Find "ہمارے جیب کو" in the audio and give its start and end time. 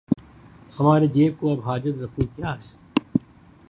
0.77-1.51